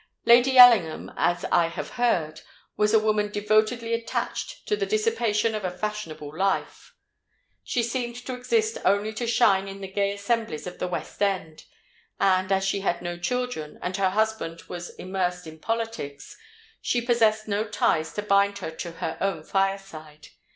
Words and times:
Lady 0.25 0.57
Ellingham, 0.57 1.11
as 1.15 1.45
I 1.51 1.67
have 1.67 1.89
heard, 1.91 2.41
was 2.75 2.91
a 2.91 2.97
woman 2.99 3.29
devotedly 3.31 3.93
attached 3.93 4.67
to 4.67 4.75
the 4.75 4.87
dissipation 4.87 5.53
of 5.53 5.63
a 5.63 5.69
fashionable 5.69 6.35
life. 6.35 6.95
She 7.63 7.83
seemed 7.83 8.15
to 8.25 8.33
exist 8.33 8.79
only 8.83 9.13
to 9.13 9.27
shine 9.27 9.67
in 9.67 9.79
the 9.79 9.87
gay 9.87 10.11
assemblies 10.13 10.65
of 10.65 10.79
the 10.79 10.87
West 10.87 11.21
End; 11.21 11.65
and, 12.19 12.51
as 12.51 12.65
she 12.65 12.79
had 12.79 13.03
no 13.03 13.19
children, 13.19 13.77
and 13.83 13.95
her 13.97 14.09
husband 14.09 14.63
was 14.63 14.89
immersed 14.95 15.45
in 15.45 15.59
politics, 15.59 16.35
she 16.81 16.99
possessed 17.05 17.47
no 17.47 17.63
ties 17.63 18.11
to 18.13 18.23
bind 18.23 18.57
her 18.57 18.71
to 18.71 18.93
her 18.93 19.19
own 19.21 19.43
fireside. 19.43 20.29